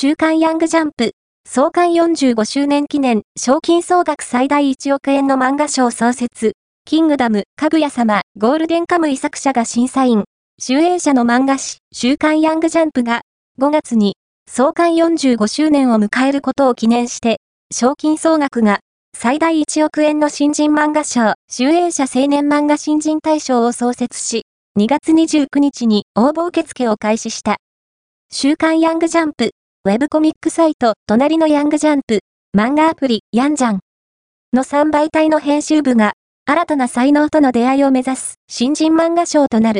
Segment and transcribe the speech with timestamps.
[0.00, 1.10] 週刊ヤングジャンプ、
[1.44, 6.52] 創刊45周年記念、賞金総額最大1億円の漫画賞創設、
[6.84, 10.22] キングダム、かぐや様、ゴールデンカムイ作者が審査員、
[10.60, 13.22] 集英社の漫画誌、週刊ヤングジャンプが、
[13.60, 14.14] 5月に、
[14.48, 17.40] 創刊45周年を迎えることを記念して、
[17.74, 18.78] 賞金総額が、
[19.16, 24.42] 最大1億円の新人漫画賞、集英社青年漫画新人大賞を創設し、
[24.78, 27.56] 2月29日に応募受付を開始した。
[28.30, 29.50] 週刊ヤングジャンプ、
[29.88, 32.18] ウェブコミックサイト、隣のヤングジャンプ、
[32.54, 33.80] 漫画アプリ、ヤンジャン。
[34.52, 36.12] の3媒体の編集部が、
[36.44, 39.76] 新たな才能との出会いを目指す新人漫画賞となる。